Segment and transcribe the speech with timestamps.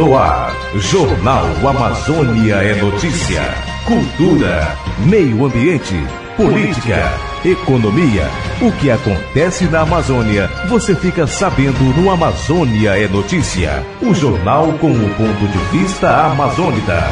[0.00, 3.42] No ar, Jornal Amazônia é Notícia.
[3.84, 5.94] Cultura, meio ambiente,
[6.38, 7.12] política,
[7.44, 8.26] economia.
[8.62, 13.84] O que acontece na Amazônia, você fica sabendo no Amazônia é Notícia.
[14.00, 17.04] O jornal com o ponto de vista amazônita.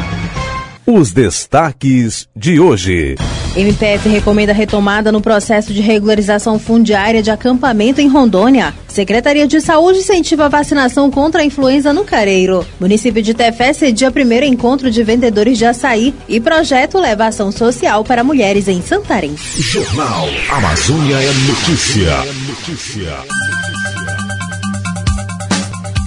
[0.91, 3.13] Os destaques de hoje.
[3.55, 8.73] MPF recomenda retomada no processo de regularização fundiária de acampamento em Rondônia.
[8.87, 12.65] Secretaria de Saúde incentiva a vacinação contra a influenza no Careiro.
[12.79, 18.03] Município de Tefé cedia primeiro encontro de vendedores de açaí e projeto leva ação social
[18.03, 19.35] para mulheres em Santarém.
[19.37, 22.17] Jornal Amazônia é notícia.
[22.47, 23.68] notícia.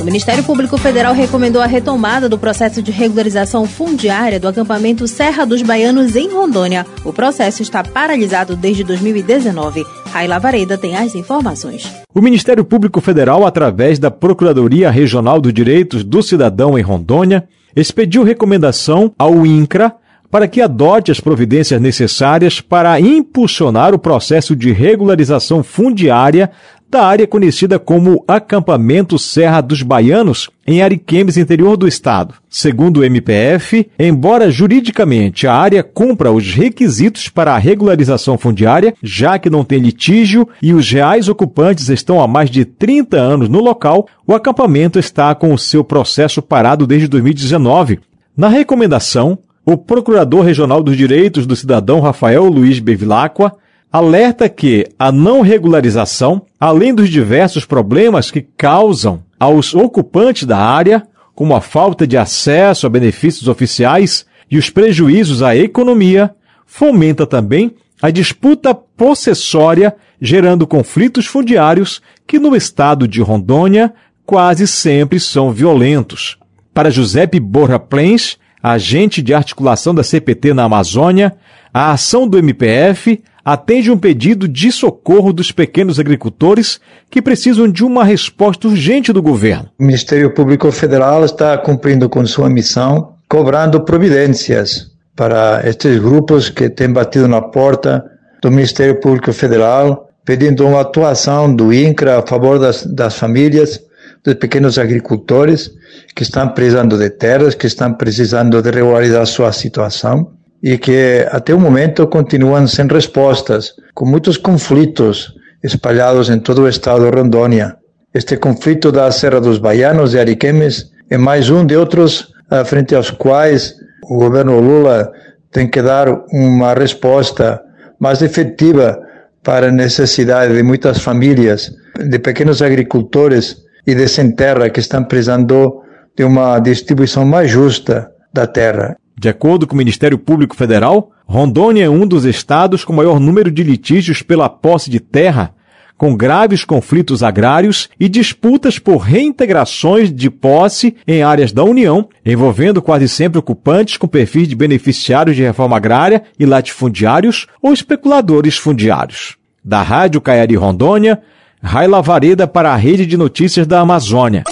[0.02, 5.46] O Ministério Público Federal recomendou a retomada do processo de regularização fundiária do acampamento Serra
[5.46, 6.84] dos Baianos em Rondônia.
[7.04, 9.86] O processo está paralisado desde 2019.
[10.06, 11.88] Raila Vareda tem as informações.
[12.12, 17.46] O Ministério Público Federal, através da Procuradoria Regional dos Direitos do Cidadão em Rondônia,
[17.76, 19.94] expediu recomendação ao INCRA
[20.32, 26.50] para que adote as providências necessárias para impulsionar o processo de regularização fundiária
[26.92, 32.34] da área conhecida como Acampamento Serra dos Baianos, em Ariquemes, interior do estado.
[32.50, 39.38] Segundo o MPF, embora juridicamente a área cumpra os requisitos para a regularização fundiária, já
[39.38, 43.60] que não tem litígio e os reais ocupantes estão há mais de 30 anos no
[43.60, 48.00] local, o acampamento está com o seu processo parado desde 2019.
[48.36, 53.56] Na recomendação, o Procurador Regional dos Direitos do Cidadão Rafael Luiz Bevilacqua
[53.92, 61.06] alerta que a não regularização, além dos diversos problemas que causam aos ocupantes da área,
[61.34, 66.34] como a falta de acesso a benefícios oficiais e os prejuízos à economia,
[66.64, 73.92] fomenta também a disputa possessória, gerando conflitos fundiários que no estado de Rondônia
[74.24, 76.38] quase sempre são violentos.
[76.72, 81.36] Para Giuseppe Borra Plens, agente de articulação da CPT na Amazônia,
[81.74, 86.80] a ação do MPF atende um pedido de socorro dos pequenos agricultores
[87.10, 89.68] que precisam de uma resposta urgente do governo.
[89.78, 96.70] O Ministério Público Federal está cumprindo com sua missão, cobrando providências para estes grupos que
[96.70, 98.04] têm batido na porta
[98.40, 103.80] do Ministério Público Federal, pedindo uma atuação do INCRA a favor das, das famílias,
[104.24, 105.70] dos pequenos agricultores
[106.14, 110.30] que estão precisando de terras, que estão precisando de regularizar sua situação
[110.62, 116.68] e que até o momento continuam sem respostas, com muitos conflitos espalhados em todo o
[116.68, 117.76] estado de Rondônia.
[118.14, 122.32] Este conflito da Serra dos Baianos e Ariquemes é mais um de outros
[122.66, 123.74] frente aos quais
[124.04, 125.10] o governo Lula
[125.50, 127.60] tem que dar uma resposta
[127.98, 129.00] mais efetiva
[129.42, 133.56] para a necessidade de muitas famílias, de pequenos agricultores
[133.86, 135.82] e de sem terra que estão precisando
[136.16, 138.96] de uma distribuição mais justa da terra.
[139.22, 143.52] De acordo com o Ministério Público Federal, Rondônia é um dos estados com maior número
[143.52, 145.54] de litígios pela posse de terra,
[145.96, 152.82] com graves conflitos agrários e disputas por reintegrações de posse em áreas da União, envolvendo
[152.82, 159.36] quase sempre ocupantes com perfis de beneficiários de reforma agrária e latifundiários ou especuladores fundiários.
[159.64, 161.22] Da Rádio Caiari Rondônia,
[161.62, 164.42] Raila Vareda para a Rede de Notícias da Amazônia.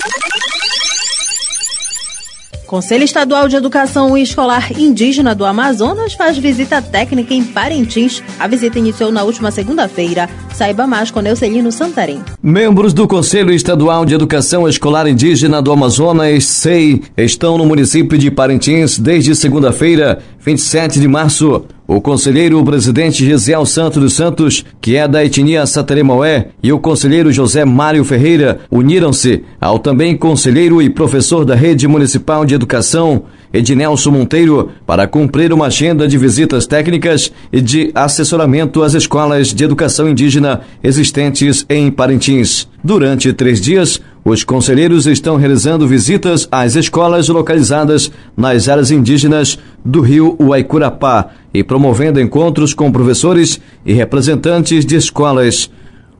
[2.70, 8.22] Conselho Estadual de Educação Escolar Indígena do Amazonas faz visita técnica em Parintins.
[8.38, 10.30] A visita iniciou na última segunda-feira.
[10.60, 12.20] Saiba mais com Neucelino Santarém.
[12.42, 18.30] Membros do Conselho Estadual de Educação Escolar Indígena do Amazonas, SEI, estão no município de
[18.30, 21.64] Parintins desde segunda-feira, 27 de março.
[21.88, 27.32] O conselheiro presidente Gisiel Santos dos Santos, que é da etnia Sateremaué, e o conselheiro
[27.32, 34.10] José Mário Ferreira uniram-se ao também conselheiro e professor da Rede Municipal de Educação, Ednelson
[34.10, 40.08] Monteiro, para cumprir uma agenda de visitas técnicas e de assessoramento às escolas de educação
[40.08, 42.68] indígena existentes em Parintins.
[42.82, 50.00] Durante três dias, os conselheiros estão realizando visitas às escolas localizadas nas áreas indígenas do
[50.00, 55.70] rio Uaicurapá e promovendo encontros com professores e representantes de escolas.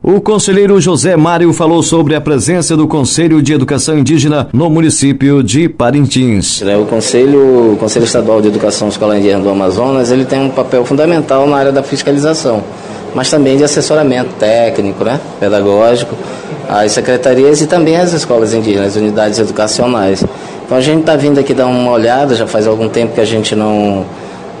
[0.03, 5.43] O conselheiro José Mário falou sobre a presença do Conselho de Educação Indígena no município
[5.43, 6.59] de Parintins.
[6.59, 10.83] O Conselho, o Conselho Estadual de Educação Escolar Indígena do Amazonas ele tem um papel
[10.85, 12.63] fundamental na área da fiscalização,
[13.13, 16.15] mas também de assessoramento técnico, né, pedagógico,
[16.67, 20.25] às secretarias e também às escolas indígenas, unidades educacionais.
[20.65, 23.25] Então a gente está vindo aqui dar uma olhada, já faz algum tempo que a
[23.25, 24.03] gente não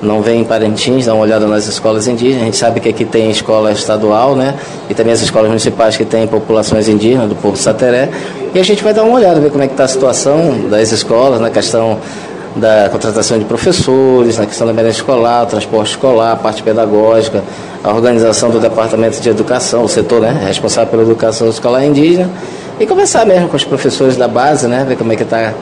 [0.01, 2.41] não vem em Parintins, dá uma olhada nas escolas indígenas.
[2.41, 4.55] A gente sabe que aqui tem escola estadual, né?
[4.89, 8.09] E também as escolas municipais que têm populações indígenas, do povo Sateré.
[8.53, 10.91] E a gente vai dar uma olhada, ver como é que está a situação das
[10.91, 11.99] escolas, na questão
[12.55, 17.43] da contratação de professores, na questão da merenda escolar, transporte escolar, parte pedagógica,
[17.83, 22.29] a organização do departamento de educação, o setor né, responsável pela educação escolar indígena,
[22.79, 25.53] e conversar mesmo com os professores da base, né, ver como é que está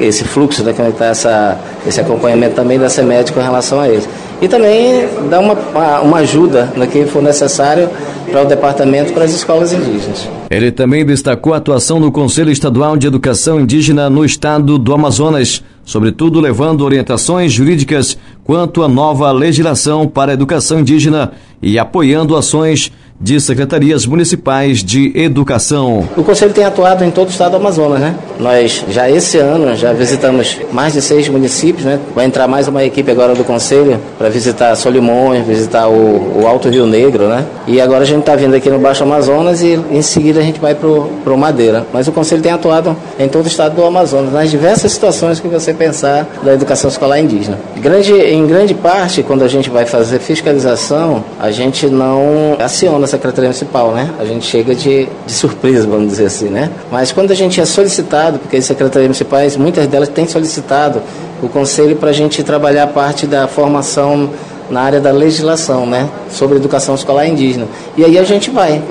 [0.00, 4.08] esse fluxo, né, essa, esse acompanhamento também da CEMED com relação a eles.
[4.40, 5.54] E também dar uma,
[6.00, 7.88] uma ajuda no que for necessário
[8.30, 10.28] para o departamento para as escolas indígenas.
[10.50, 15.62] Ele também destacou a atuação do Conselho Estadual de Educação Indígena no estado do Amazonas,
[15.84, 22.90] sobretudo levando orientações jurídicas quanto à nova legislação para a educação indígena e apoiando ações
[23.20, 26.08] de secretarias municipais de educação.
[26.16, 28.14] O Conselho tem atuado em todo o estado do Amazonas, né?
[28.38, 31.98] Nós já esse ano já visitamos mais de seis municípios, né?
[32.14, 36.68] Vai entrar mais uma equipe agora do Conselho para visitar Solimões, visitar o, o, Alto
[36.68, 37.44] Rio Negro, né?
[37.66, 40.60] E agora a gente está vindo aqui no Baixo Amazonas e em seguida a gente
[40.60, 41.86] vai para o Madeira.
[41.92, 45.48] Mas o Conselho tem atuado em todo o estado do Amazonas, nas diversas situações que
[45.48, 47.58] você pensar da educação escolar indígena.
[47.76, 53.48] Grande, em grande parte, quando a gente vai fazer fiscalização, a gente não aciona Secretaria
[53.48, 54.10] Municipal, né?
[54.18, 56.70] A gente chega de, de surpresa, vamos dizer assim, né?
[56.90, 61.00] Mas quando a gente é solicitado, porque as secretarias municipais, muitas delas têm solicitado
[61.42, 64.30] o Conselho para a gente trabalhar parte da formação
[64.70, 67.66] na área da legislação, né, sobre educação escolar indígena.
[67.94, 68.82] E aí a gente vai,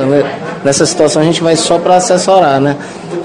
[0.63, 2.75] nessa situação a gente vai só para assessorar, né.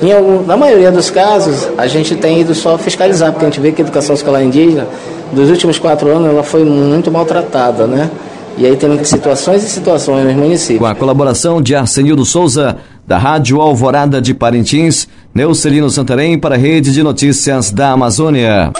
[0.02, 3.60] Em algum, na maioria dos casos, a gente tem ido só fiscalizar, porque a gente
[3.60, 4.86] vê que a educação escolar indígena,
[5.32, 8.10] dos últimos quatro anos, ela foi muito maltratada, né.
[8.58, 10.78] E aí tem situações e situações nos municípios.
[10.78, 16.58] Com a colaboração de Arsenildo Souza, da Rádio Alvorada de Parintins, Neucelino Santarém para a
[16.58, 18.72] Rede de Notícias da Amazônia.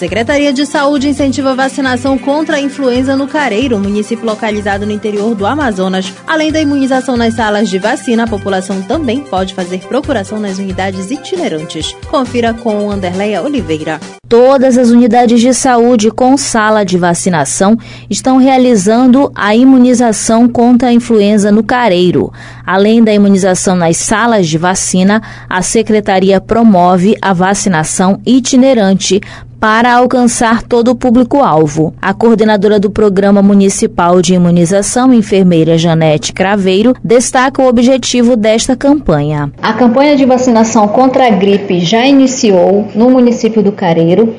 [0.00, 5.34] Secretaria de Saúde incentiva a vacinação contra a influenza no Careiro, município localizado no interior
[5.34, 6.10] do Amazonas.
[6.26, 11.10] Além da imunização nas salas de vacina, a população também pode fazer procuração nas unidades
[11.10, 11.94] itinerantes.
[12.10, 14.00] Confira com Anderleia Oliveira.
[14.26, 17.76] Todas as unidades de saúde com sala de vacinação
[18.08, 22.32] estão realizando a imunização contra a influenza no careiro.
[22.64, 29.20] Além da imunização nas salas de vacina, a secretaria promove a vacinação itinerante
[29.60, 31.92] para alcançar todo o público-alvo.
[32.00, 39.52] A coordenadora do Programa Municipal de Imunização, enfermeira Janete Craveiro, destaca o objetivo desta campanha.
[39.60, 44.34] A campanha de vacinação contra a gripe já iniciou no município do Careiro.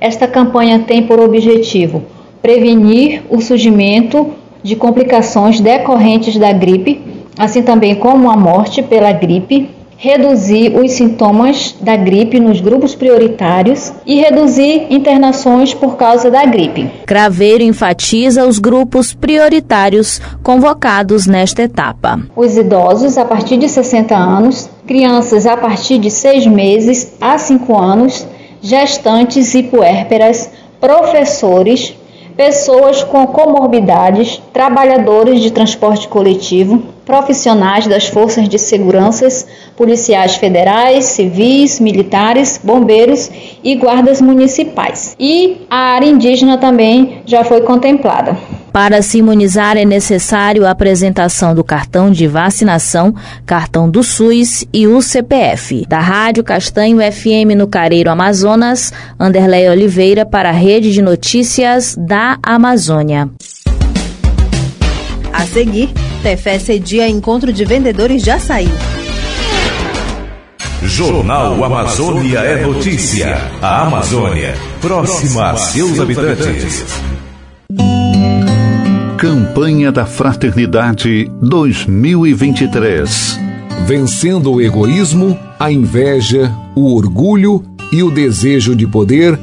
[0.00, 2.02] Esta campanha tem por objetivo
[2.40, 4.30] prevenir o surgimento
[4.62, 7.00] de complicações decorrentes da gripe,
[7.38, 9.68] assim também como a morte pela gripe
[10.02, 16.90] reduzir os sintomas da gripe nos grupos prioritários e reduzir internações por causa da gripe.
[17.06, 22.18] Craveiro enfatiza os grupos prioritários convocados nesta etapa.
[22.34, 27.78] Os idosos a partir de 60 anos, crianças a partir de 6 meses a 5
[27.78, 28.26] anos,
[28.60, 30.50] gestantes e puérperas,
[30.80, 31.94] professores,
[32.36, 39.46] pessoas com comorbidades, trabalhadores de transporte coletivo, profissionais das forças de seguranças,
[39.76, 43.30] policiais federais, civis, militares, bombeiros
[43.62, 45.16] e guardas municipais.
[45.18, 48.36] E a área indígena também já foi contemplada.
[48.72, 53.14] Para se imunizar é necessário a apresentação do cartão de vacinação,
[53.44, 55.84] cartão do SUS e o CPF.
[55.86, 62.38] Da Rádio Castanho FM no Careiro Amazonas, Anderlei Oliveira para a Rede de Notícias da
[62.42, 63.28] Amazônia.
[65.32, 65.88] A seguir,
[66.22, 68.68] Tefé cedia encontro de vendedores de açaí.
[70.82, 73.38] Jornal Amazônia é notícia.
[73.60, 76.84] A Amazônia, próxima a seus habitantes.
[79.16, 83.40] Campanha da Fraternidade 2023.
[83.86, 89.38] Vencendo o egoísmo, a inveja, o orgulho e o desejo de poder,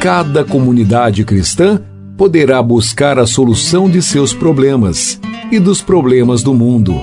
[0.00, 1.80] cada comunidade cristã
[2.20, 5.18] poderá buscar a solução de seus problemas
[5.50, 7.00] e dos problemas do mundo.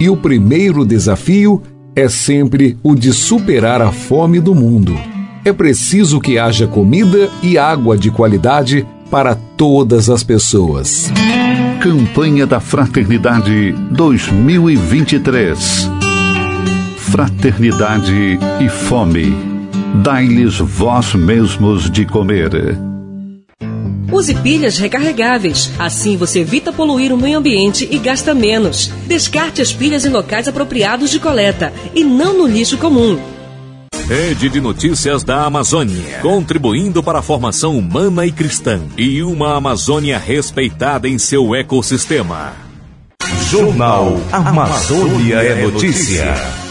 [0.00, 1.62] E o primeiro desafio
[1.94, 4.98] é sempre o de superar a fome do mundo.
[5.44, 11.08] É preciso que haja comida e água de qualidade para todas as pessoas.
[11.80, 15.88] Campanha da Fraternidade 2023.
[16.96, 19.32] Fraternidade e fome.
[20.02, 22.76] Dai-lhes vós mesmos de comer.
[24.10, 25.70] Use pilhas recarregáveis.
[25.78, 28.90] Assim você evita poluir o meio ambiente e gasta menos.
[29.06, 33.18] Descarte as pilhas em locais apropriados de coleta e não no lixo comum.
[34.08, 40.18] Rede de Notícias da Amazônia, contribuindo para a formação humana e cristã e uma Amazônia
[40.18, 42.54] respeitada em seu ecossistema.
[43.50, 46.67] Jornal Amazônia é Notícia.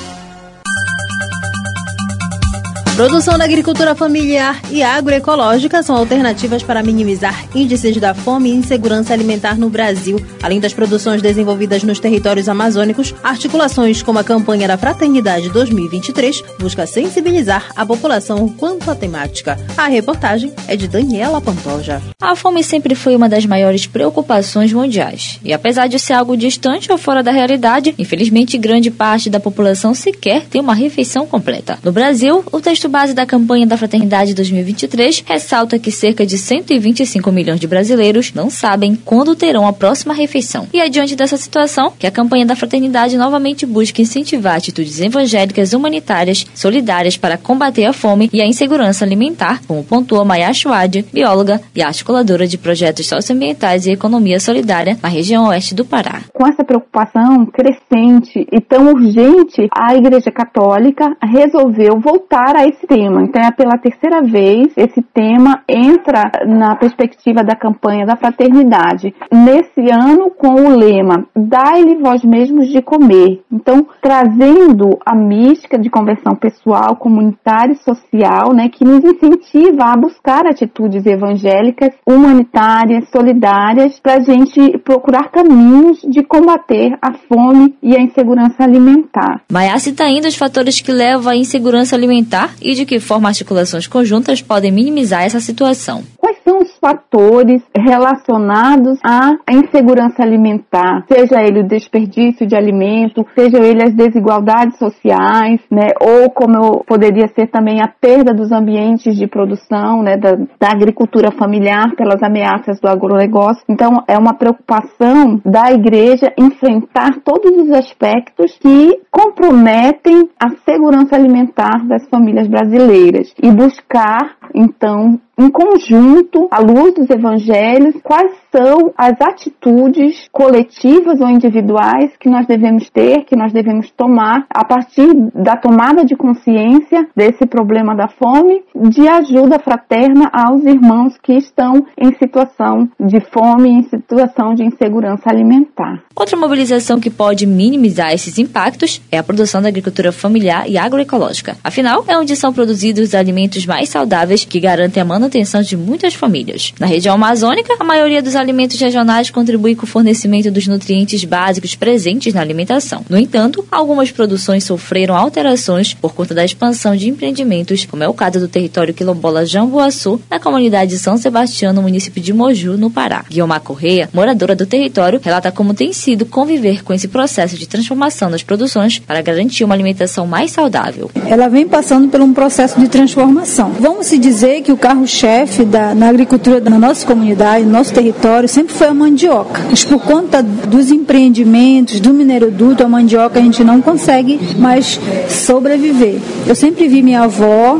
[2.97, 9.13] Produção da agricultura familiar e agroecológica são alternativas para minimizar índices da fome e insegurança
[9.13, 10.19] alimentar no Brasil.
[10.41, 16.87] Além das produções desenvolvidas nos territórios amazônicos, articulações como a campanha da Fraternidade 2023 busca
[16.87, 19.59] sensibilizar a população quanto à temática.
[19.77, 22.01] A reportagem é de Daniela Pantoja.
[22.19, 25.39] A fome sempre foi uma das maiores preocupações mundiais.
[25.43, 29.93] E apesar de ser algo distante ou fora da realidade, infelizmente grande parte da população
[29.93, 31.77] sequer tem uma refeição completa.
[31.83, 37.31] No Brasil, o texto base da campanha da Fraternidade 2023 ressalta que cerca de 125
[37.31, 40.67] milhões de brasileiros não sabem quando terão a próxima refeição.
[40.73, 45.73] E é diante dessa situação que a campanha da Fraternidade novamente busca incentivar atitudes evangélicas
[45.73, 51.61] humanitárias solidárias para combater a fome e a insegurança alimentar, como pontua Maya Schwad, bióloga
[51.75, 56.21] e articuladora de projetos socioambientais e economia solidária na região oeste do Pará.
[56.33, 62.87] Com essa preocupação crescente e tão urgente, a Igreja Católica resolveu voltar a esse esse
[62.87, 63.23] tema.
[63.23, 69.13] Então, é pela terceira vez esse tema entra na perspectiva da campanha da fraternidade.
[69.31, 73.41] Nesse ano, com o lema Dai-lhe vós mesmos de comer.
[73.51, 79.97] Então, trazendo a mística de conversão pessoal, comunitária e social, né, que nos incentiva a
[79.97, 87.95] buscar atitudes evangélicas, humanitárias, solidárias, para a gente procurar caminhos de combater a fome e
[87.95, 89.41] a insegurança alimentar.
[89.51, 93.87] Maia cita ainda os fatores que levam à insegurança alimentar e de que forma articulações
[93.87, 96.03] conjuntas podem minimizar essa situação.
[96.27, 101.05] Quais são os fatores relacionados à insegurança alimentar?
[101.07, 105.87] Seja ele o desperdício de alimento, seja ele as desigualdades sociais, né?
[106.01, 110.17] Ou como poderia ser também a perda dos ambientes de produção, né?
[110.17, 113.63] Da, da agricultura familiar pelas ameaças do agronegócio.
[113.69, 121.87] Então, é uma preocupação da igreja enfrentar todos os aspectos que comprometem a segurança alimentar
[121.87, 129.21] das famílias brasileiras e buscar, então, em conjunto, à luz dos evangelhos, quais são as
[129.21, 135.55] atitudes coletivas ou individuais que nós devemos ter, que nós devemos tomar a partir da
[135.55, 142.15] tomada de consciência desse problema da fome, de ajuda fraterna aos irmãos que estão em
[142.15, 146.01] situação de fome, em situação de insegurança alimentar.
[146.15, 151.57] Outra mobilização que pode minimizar esses impactos é a produção da agricultura familiar e agroecológica.
[151.63, 155.26] Afinal, é onde são produzidos os alimentos mais saudáveis que garantem a manutenção
[155.67, 156.73] de muitas famílias.
[156.79, 161.75] Na região amazônica, a maioria dos alimentos regionais contribui com o fornecimento dos nutrientes básicos
[161.75, 163.05] presentes na alimentação.
[163.09, 168.13] No entanto, algumas produções sofreram alterações por conta da expansão de empreendimentos, como é o
[168.13, 172.89] caso do território quilombola Jamboaçu, na comunidade de São Sebastião, no município de Moju, no
[172.89, 173.25] Pará.
[173.29, 178.29] Guilmar Correia, moradora do território, relata como tem sido conviver com esse processo de transformação
[178.29, 181.09] das produções para garantir uma alimentação mais saudável.
[181.27, 183.71] Ela vem passando por um processo de transformação.
[183.79, 184.77] Vamos se dizer que o
[185.17, 189.63] carro-chefe na agricultura da nossa comunidade, no nosso território, sempre foi a mandioca.
[189.69, 196.19] Mas por conta dos empreendimentos, do mineroduto, a mandioca a gente não consegue mais sobreviver.
[196.45, 197.79] Eu sempre vi minha avó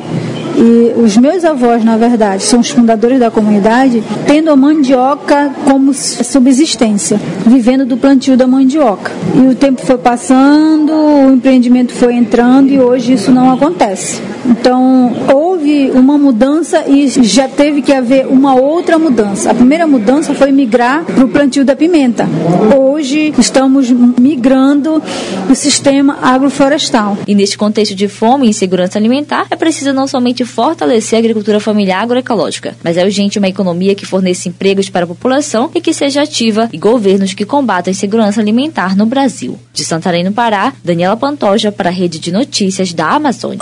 [0.58, 5.94] e os meus avós, na verdade, são os fundadores da comunidade, tendo a mandioca como
[5.94, 9.12] subsistência, vivendo do plantio da mandioca.
[9.36, 14.20] E o tempo foi passando, o empreendimento foi entrando e hoje isso não acontece.
[14.48, 19.52] Então, houve uma mudança e já teve que haver uma outra mudança.
[19.52, 22.28] A primeira mudança foi migrar para o plantio da pimenta.
[22.76, 25.02] Hoje estamos migrando
[25.50, 27.18] o sistema agroflorestal.
[27.28, 31.60] E neste contexto de fome e insegurança alimentar, é preciso não somente fortalecer a agricultura
[31.60, 35.94] familiar agroecológica, mas é urgente uma economia que forneça empregos para a população e que
[35.94, 39.60] seja ativa e governos que combatam a insegurança alimentar no Brasil.
[39.74, 43.60] De Santarém, no Pará, Daniela Pantoja para a Rede de Notícias da Amazônia.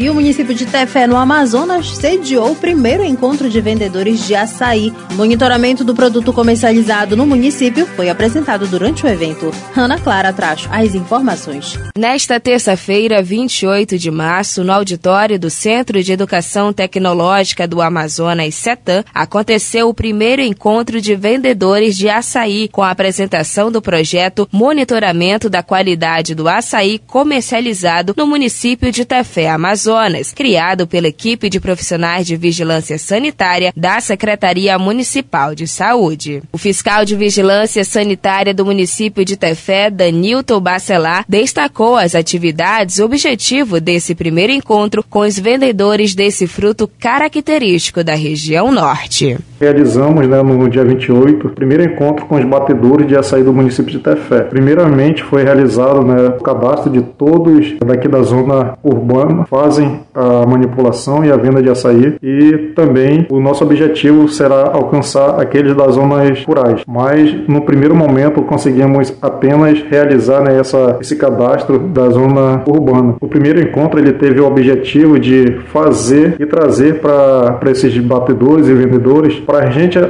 [0.00, 4.90] E o município de Tefé, no Amazonas, sediou o primeiro encontro de vendedores de açaí.
[5.12, 9.52] Monitoramento do produto comercializado no município foi apresentado durante o evento.
[9.76, 11.78] Ana Clara traz as informações.
[11.98, 19.04] Nesta terça-feira, 28 de março, no auditório do Centro de Educação Tecnológica do Amazonas, CETAM,
[19.12, 25.62] aconteceu o primeiro encontro de vendedores de açaí, com a apresentação do projeto Monitoramento da
[25.62, 32.26] Qualidade do Açaí Comercializado no município de Tefé, Amazonas Amazonas, criado pela equipe de profissionais
[32.26, 36.42] de vigilância sanitária da Secretaria Municipal de Saúde.
[36.52, 43.02] O fiscal de vigilância sanitária do município de Tefé, Danilton Bacelar, destacou as atividades e
[43.02, 49.38] objetivo desse primeiro encontro com os vendedores desse fruto característico da região norte.
[49.60, 53.92] Realizamos né, no dia 28 o primeiro encontro com os batedores de açaí do município
[53.92, 54.40] de Tefé.
[54.40, 61.22] Primeiramente foi realizado né, o cadastro de todos daqui da zona urbana, fazem a manipulação
[61.24, 66.42] e a venda de açaí e também o nosso objetivo será alcançar aqueles das zonas
[66.44, 66.82] rurais.
[66.86, 73.16] Mas no primeiro momento conseguimos apenas realizar né, essa, esse cadastro da zona urbana.
[73.20, 78.72] O primeiro encontro ele teve o objetivo de fazer e trazer para esses batedores e
[78.72, 80.04] vendedores para a gente, a,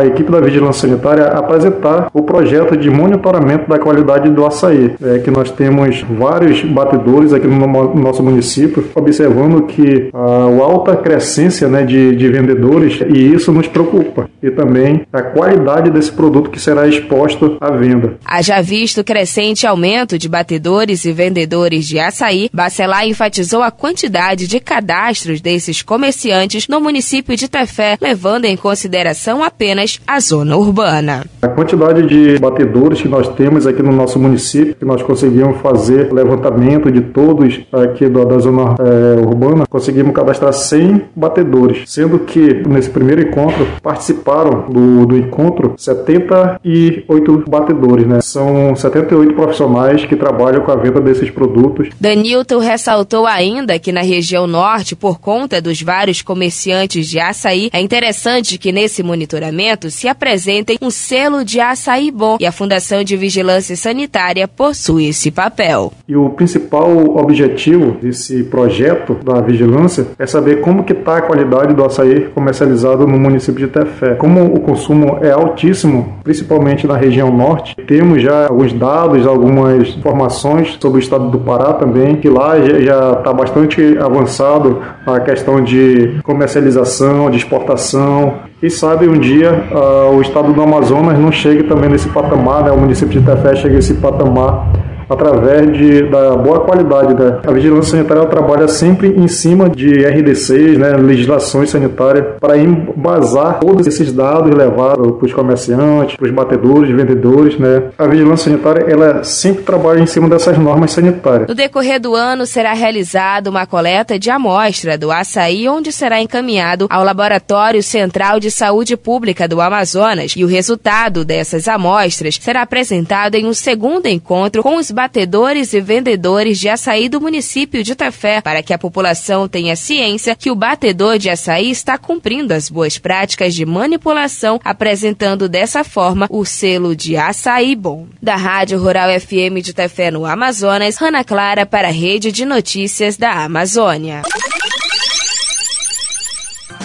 [0.00, 4.94] a, equipe da Vigilância Sanitária, apresentar o projeto de monitoramento da qualidade do açaí.
[5.02, 10.64] É que nós temos vários batedores aqui no, no nosso município, observando que a, a
[10.64, 14.30] alta crescência né, de, de vendedores, e isso nos preocupa.
[14.42, 18.14] E também a qualidade desse produto que será exposto à venda.
[18.24, 24.58] Haja visto crescente aumento de batedores e vendedores de açaí, Bacelar enfatizou a quantidade de
[24.58, 31.24] cadastros desses comerciantes no município de Tefé, levando em consideração apenas a zona urbana.
[31.42, 36.12] A quantidade de batedores que nós temos aqui no nosso município, que nós conseguimos fazer
[36.12, 42.62] levantamento de todos aqui da, da zona é, urbana, conseguimos cadastrar 100 batedores, sendo que
[42.66, 48.20] nesse primeiro encontro participaram do, do encontro 78 batedores, né?
[48.20, 51.88] São 78 profissionais que trabalham com a venda desses produtos.
[52.00, 57.80] Danilton ressaltou ainda que na região norte, por conta dos vários comerciantes de açaí, é
[57.80, 63.16] interessante que nesse monitoramento se apresentem um selo de açaí bom e a Fundação de
[63.16, 65.92] Vigilância Sanitária possui esse papel.
[66.06, 71.74] E o principal objetivo desse projeto da vigilância é saber como que está a qualidade
[71.74, 74.14] do açaí comercializado no município de Tefé.
[74.14, 80.76] Como o consumo é altíssimo, principalmente na região norte, temos já alguns dados, algumas informações
[80.80, 86.18] sobre o estado do Pará também, que lá já está bastante avançado a questão de
[86.22, 88.33] comercialização, de exportação.
[88.62, 92.70] E sabe, um dia uh, o estado do Amazonas não chegue também nesse patamar, né?
[92.70, 94.66] o município de Tefé chegue a esse patamar
[95.14, 97.14] através de, da boa qualidade.
[97.14, 97.40] Né?
[97.46, 103.86] A vigilância sanitária trabalha sempre em cima de RDCs, né, legislações sanitárias, para embasar todos
[103.86, 107.58] esses dados levados para os comerciantes, para os batedores, vendedores.
[107.58, 107.84] Né?
[107.98, 111.48] A vigilância sanitária ela sempre trabalha em cima dessas normas sanitárias.
[111.48, 116.86] No decorrer do ano será realizada uma coleta de amostra do açaí, onde será encaminhado
[116.90, 123.34] ao Laboratório Central de Saúde Pública do Amazonas e o resultado dessas amostras será apresentado
[123.34, 128.40] em um segundo encontro com os batedores e vendedores de açaí do município de Tefé,
[128.40, 132.96] para que a população tenha ciência que o batedor de açaí está cumprindo as boas
[132.96, 138.06] práticas de manipulação, apresentando dessa forma o selo de açaí bom.
[138.22, 143.18] Da Rádio Rural FM de Tefé no Amazonas, Ana Clara para a Rede de Notícias
[143.18, 144.22] da Amazônia.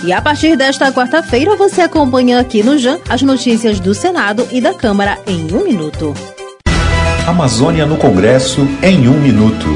[0.03, 4.60] E a partir desta quarta-feira você acompanha aqui no JAN as notícias do Senado e
[4.60, 6.13] da Câmara em um minuto.
[7.29, 9.67] Amazônia no Congresso em um minuto.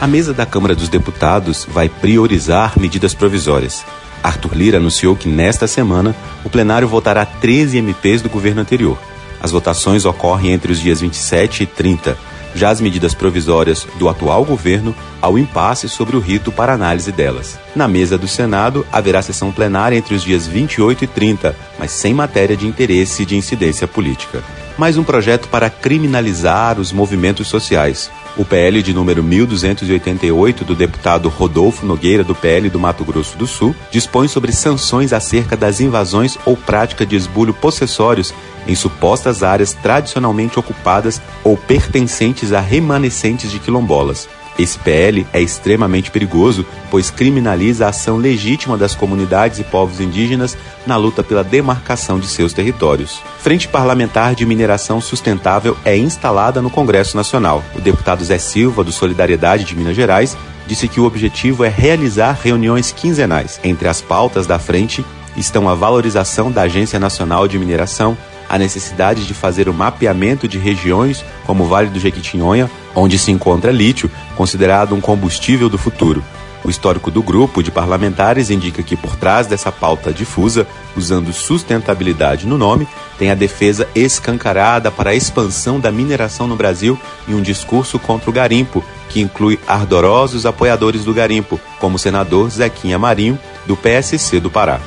[0.00, 3.84] A mesa da Câmara dos Deputados vai priorizar medidas provisórias.
[4.20, 6.12] Arthur Lira anunciou que nesta semana
[6.44, 8.98] o plenário votará 13 MPs do governo anterior.
[9.40, 12.18] As votações ocorrem entre os dias 27 e 30.
[12.54, 17.58] Já as medidas provisórias do atual governo ao impasse sobre o rito para análise delas.
[17.74, 22.14] Na mesa do Senado, haverá sessão plenária entre os dias 28 e 30, mas sem
[22.14, 24.42] matéria de interesse e de incidência política
[24.76, 28.10] mais um projeto para criminalizar os movimentos sociais.
[28.36, 33.46] O PL de número 1288 do deputado Rodolfo Nogueira do PL do Mato Grosso do
[33.46, 38.34] Sul dispõe sobre sanções acerca das invasões ou prática de esbulho possessórios
[38.66, 44.28] em supostas áreas tradicionalmente ocupadas ou pertencentes a remanescentes de quilombolas.
[44.58, 50.56] Esse PL é extremamente perigoso, pois criminaliza a ação legítima das comunidades e povos indígenas
[50.86, 53.20] na luta pela demarcação de seus territórios.
[53.40, 57.64] Frente Parlamentar de Mineração Sustentável é instalada no Congresso Nacional.
[57.74, 60.36] O deputado Zé Silva, do Solidariedade de Minas Gerais,
[60.66, 63.60] disse que o objetivo é realizar reuniões quinzenais.
[63.64, 65.04] Entre as pautas da frente
[65.36, 68.16] estão a valorização da Agência Nacional de Mineração,
[68.48, 73.30] a necessidade de fazer o mapeamento de regiões como o Vale do Jequitinhonha, onde se
[73.30, 76.22] encontra lítio, considerado um combustível do futuro.
[76.64, 82.46] O histórico do grupo de parlamentares indica que por trás dessa pauta difusa, usando sustentabilidade
[82.46, 87.42] no nome, tem a defesa escancarada para a expansão da mineração no Brasil e um
[87.42, 93.38] discurso contra o garimpo, que inclui ardorosos apoiadores do garimpo, como o senador Zequinha Marinho,
[93.66, 94.80] do PSC do Pará.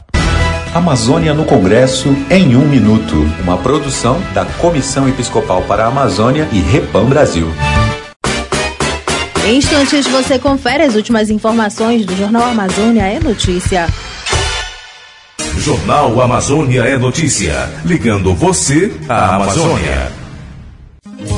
[0.73, 3.15] Amazônia no Congresso em um minuto.
[3.41, 7.47] Uma produção da Comissão Episcopal para a Amazônia e Repam Brasil.
[9.47, 13.87] Em instantes você confere as últimas informações do Jornal Amazônia é Notícia.
[15.57, 17.53] Jornal Amazônia é Notícia.
[17.85, 20.11] Ligando você à Amazônia.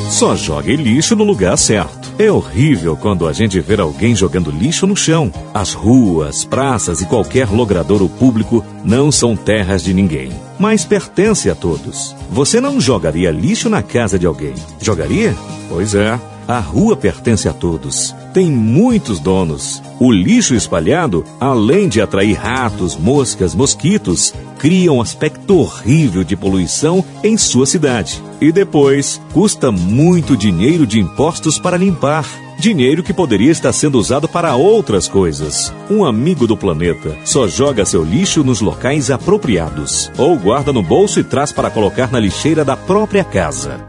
[0.09, 2.11] Só jogue lixo no lugar certo.
[2.17, 5.31] É horrível quando a gente vê alguém jogando lixo no chão.
[5.53, 11.53] As ruas, praças e qualquer logradouro público não são terras de ninguém, mas pertence a
[11.53, 12.15] todos.
[12.31, 15.35] Você não jogaria lixo na casa de alguém, jogaria?
[15.69, 16.19] Pois é.
[16.49, 18.15] A rua pertence a todos.
[18.33, 19.83] Tem muitos donos.
[19.99, 27.05] O lixo espalhado, além de atrair ratos, moscas, mosquitos, cria um aspecto horrível de poluição
[27.23, 28.23] em sua cidade.
[28.41, 32.25] E depois, custa muito dinheiro de impostos para limpar.
[32.57, 35.71] Dinheiro que poderia estar sendo usado para outras coisas.
[35.87, 40.11] Um amigo do planeta só joga seu lixo nos locais apropriados.
[40.17, 43.87] Ou guarda no bolso e traz para colocar na lixeira da própria casa.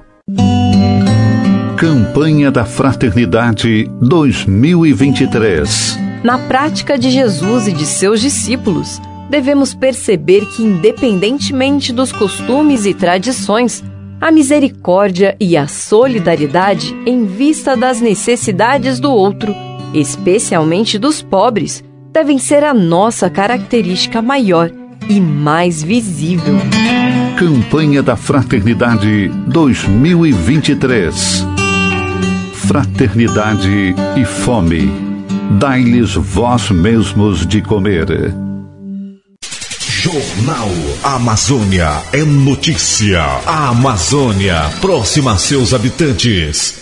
[1.81, 5.99] Campanha da Fraternidade 2023.
[6.23, 12.93] Na prática de Jesus e de seus discípulos, devemos perceber que, independentemente dos costumes e
[12.93, 13.83] tradições,
[14.21, 19.57] a misericórdia e a solidariedade em vista das necessidades do outro,
[19.95, 24.71] especialmente dos pobres, devem ser a nossa característica maior
[25.09, 26.57] e mais visível.
[27.39, 31.60] Campanha da Fraternidade 2023.
[32.71, 34.93] Fraternidade e fome.
[35.59, 38.07] Dai-lhes vós mesmos de comer.
[39.81, 40.69] Jornal
[41.03, 43.25] Amazônia é notícia.
[43.45, 46.80] A Amazônia próxima a seus habitantes.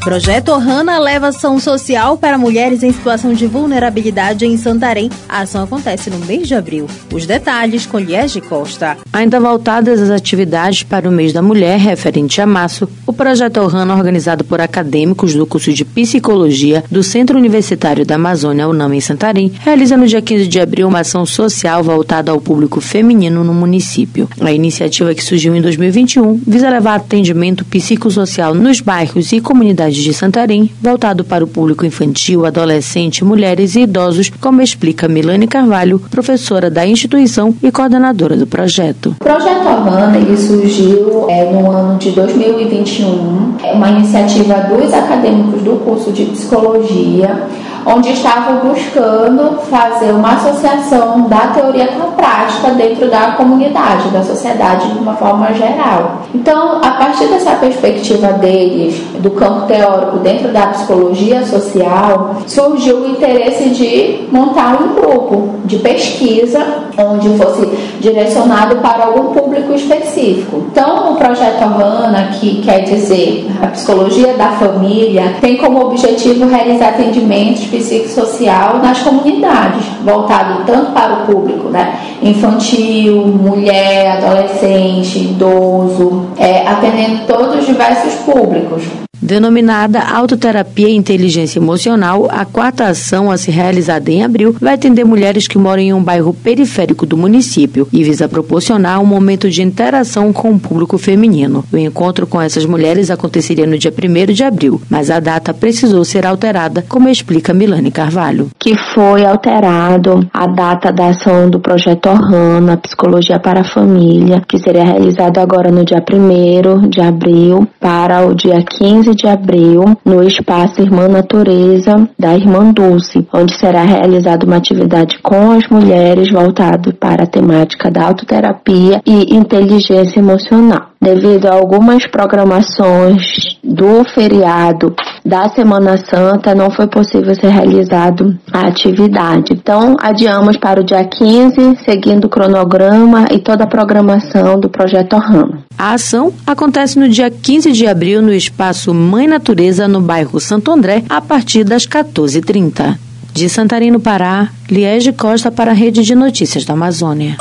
[0.00, 5.10] Projeto Ohana leva ação social para mulheres em situação de vulnerabilidade em Santarém.
[5.28, 6.86] A ação acontece no mês de abril.
[7.12, 8.96] Os detalhes com Liege Costa.
[9.12, 13.94] Ainda voltadas às atividades para o mês da mulher referente a março, o Projeto Ohana,
[13.94, 19.52] organizado por acadêmicos do curso de Psicologia do Centro Universitário da Amazônia, UNAM em Santarém,
[19.60, 24.28] realiza no dia 15 de abril uma ação social voltada ao público feminino no município.
[24.40, 30.12] A iniciativa que surgiu em 2021 visa levar atendimento psicossocial nos bairros e comunidades de
[30.12, 36.70] Santarém, voltado para o público infantil, adolescente, mulheres e idosos, como explica Milane Carvalho, professora
[36.70, 39.14] da instituição e coordenadora do projeto.
[39.20, 45.62] O projeto Havana ele surgiu é, no ano de 2021, é uma iniciativa dos acadêmicos
[45.62, 47.48] do curso de psicologia,
[47.86, 54.22] onde estavam buscando fazer uma associação da teoria com a prática dentro da comunidade, da
[54.22, 56.22] sociedade de uma forma geral.
[56.34, 63.08] Então, a partir dessa perspectiva deles, do campo teórico dentro da psicologia social, surgiu o
[63.08, 67.66] interesse de montar um grupo de pesquisa onde fosse
[68.00, 70.64] direcionado para algum público específico.
[70.70, 76.88] Então, o projeto Havana, que quer dizer a psicologia da família, tem como objetivo realizar
[76.88, 86.66] atendimentos psicossocial nas comunidades, voltado tanto para o público né, infantil, mulher, adolescente, idoso, é,
[86.66, 88.84] atendendo todos os diversos públicos.
[89.28, 95.04] Denominada Autoterapia e Inteligência Emocional, a quarta ação a ser realizada em abril vai atender
[95.04, 99.62] mulheres que moram em um bairro periférico do município e visa proporcionar um momento de
[99.62, 101.62] interação com o público feminino.
[101.70, 106.06] O encontro com essas mulheres aconteceria no dia 1 de abril, mas a data precisou
[106.06, 108.48] ser alterada, como explica Milane Carvalho.
[108.58, 114.58] Que foi alterado a data da ação do projeto Ohana, Psicologia para a Família, que
[114.58, 120.22] seria realizado agora no dia 1 de abril para o dia 15 de abril no
[120.22, 126.94] espaço Irmã Natureza da Irmã Dulce, onde será realizada uma atividade com as mulheres voltado
[126.94, 130.97] para a temática da autoterapia e inteligência emocional.
[131.00, 138.66] Devido a algumas programações do feriado da Semana Santa, não foi possível ser realizado a
[138.66, 139.52] atividade.
[139.52, 145.16] Então, adiamos para o dia 15, seguindo o cronograma e toda a programação do projeto
[145.16, 145.62] Rama.
[145.78, 150.72] A ação acontece no dia 15 de abril no espaço Mãe Natureza, no bairro Santo
[150.72, 152.96] André, a partir das 14h30.
[153.32, 157.36] De Santarém, no Pará, Liege Costa para a Rede de Notícias da Amazônia.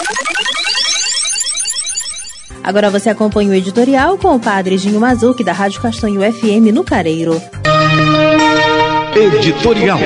[2.63, 6.83] Agora você acompanha o editorial com o padre Ginho Mazuki, da Rádio Castanho FM, no
[6.83, 7.41] Careiro.
[9.15, 9.99] Editorial.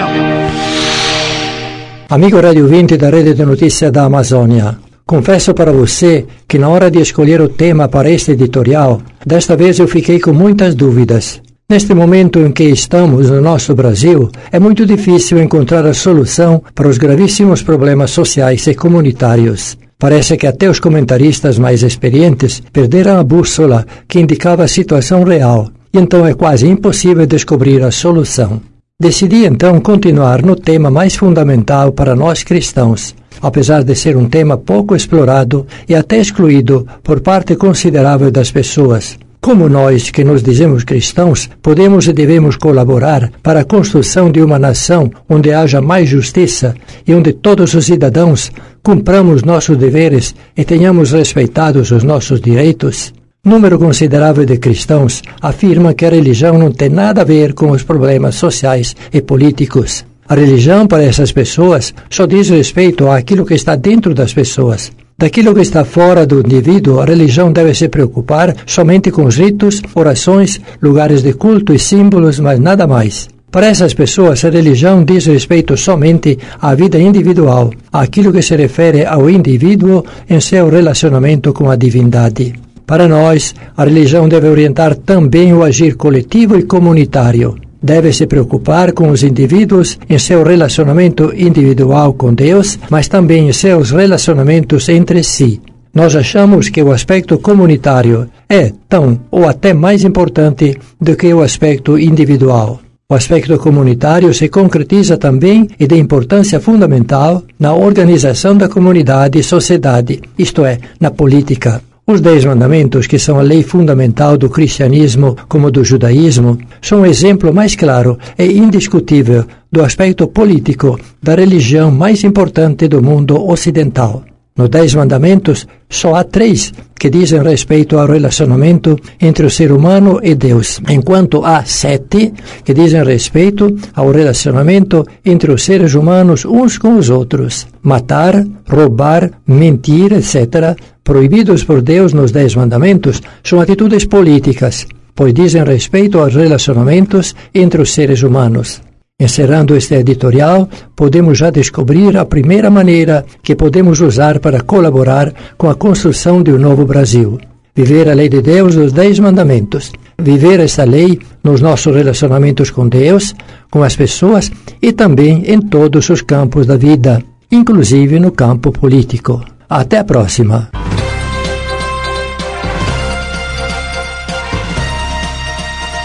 [2.09, 4.77] Amigo Radio 20 da Rede de Notícias da Amazônia.
[5.05, 9.79] Confesso para você que na hora de escolher o tema para este editorial, desta vez
[9.79, 11.41] eu fiquei com muitas dúvidas.
[11.69, 16.87] Neste momento em que estamos no nosso Brasil, é muito difícil encontrar a solução para
[16.87, 19.77] os gravíssimos problemas sociais e comunitários.
[20.01, 25.69] Parece que até os comentaristas mais experientes perderam a bússola que indicava a situação real,
[25.93, 28.59] e então é quase impossível descobrir a solução.
[28.99, 34.57] Decidi então continuar no tema mais fundamental para nós cristãos, apesar de ser um tema
[34.57, 39.19] pouco explorado e até excluído por parte considerável das pessoas.
[39.39, 44.59] Como nós, que nos dizemos cristãos, podemos e devemos colaborar para a construção de uma
[44.59, 46.75] nação onde haja mais justiça
[47.07, 48.51] e onde todos os cidadãos
[48.83, 53.13] cumpramos nossos deveres e tenhamos respeitados os nossos direitos?
[53.43, 57.83] Número considerável de cristãos afirma que a religião não tem nada a ver com os
[57.83, 60.05] problemas sociais e políticos.
[60.27, 64.91] A religião, para essas pessoas, só diz respeito àquilo que está dentro das pessoas.
[65.17, 69.81] Daquilo que está fora do indivíduo, a religião deve se preocupar somente com os ritos,
[69.93, 73.27] orações, lugares de culto e símbolos, mas nada mais.
[73.51, 79.05] Para essas pessoas, a religião diz respeito somente à vida individual, àquilo que se refere
[79.05, 82.53] ao indivíduo em seu relacionamento com a divindade.
[82.87, 87.57] Para nós, a religião deve orientar também o agir coletivo e comunitário.
[87.83, 93.53] Deve se preocupar com os indivíduos em seu relacionamento individual com Deus, mas também em
[93.53, 95.59] seus relacionamentos entre si.
[95.93, 101.41] Nós achamos que o aspecto comunitário é tão ou até mais importante do que o
[101.41, 102.79] aspecto individual.
[103.11, 109.43] O aspecto comunitário se concretiza também e de importância fundamental na organização da comunidade e
[109.43, 111.81] sociedade, isto é, na política.
[112.07, 117.05] Os Dez Mandamentos, que são a lei fundamental do cristianismo como do judaísmo, são o
[117.05, 124.23] exemplo mais claro e indiscutível do aspecto político da religião mais importante do mundo ocidental.
[124.55, 130.19] Nos Dez Mandamentos, só há três que dizem respeito ao relacionamento entre o ser humano
[130.21, 132.33] e Deus, enquanto há sete
[132.63, 137.65] que dizem respeito ao relacionamento entre os seres humanos uns com os outros.
[137.81, 144.85] Matar, roubar, mentir, etc., proibidos por Deus nos Dez Mandamentos, são atitudes políticas,
[145.15, 148.81] pois dizem respeito aos relacionamentos entre os seres humanos.
[149.21, 155.69] Encerrando este editorial, podemos já descobrir a primeira maneira que podemos usar para colaborar com
[155.69, 157.39] a construção de um novo Brasil.
[157.75, 159.91] Viver a lei de Deus dos Dez Mandamentos.
[160.17, 163.35] Viver essa lei nos nossos relacionamentos com Deus,
[163.69, 169.39] com as pessoas e também em todos os campos da vida, inclusive no campo político.
[169.69, 170.80] Até a próxima!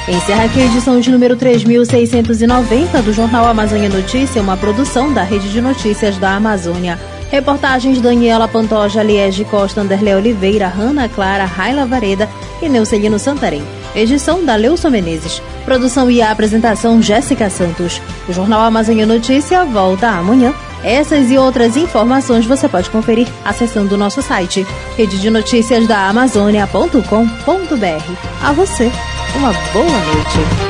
[0.08, 5.50] Encerra aqui a edição de número 3690 do Jornal Amazônia Notícia, uma produção da Rede
[5.50, 6.96] de Notícias da Amazônia.
[7.28, 12.28] Reportagens Daniela Pantoja, Liege Costa, Anderle Oliveira, Hanna Clara, Raila Vareda
[12.62, 13.64] e Neucelino Santarém.
[13.96, 15.42] Edição da Leuson Menezes.
[15.64, 18.00] Produção e apresentação Jéssica Santos.
[18.28, 20.54] O Jornal Amazônia Notícia volta amanhã.
[20.84, 24.64] Essas e outras informações você pode conferir acessando o nosso site
[24.96, 28.12] rede de notícias da Amazônia.com.br.
[28.40, 28.92] A você
[29.37, 30.65] 今晚不玩围